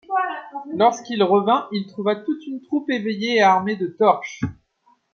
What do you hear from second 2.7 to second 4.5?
éveillée et armée de torches.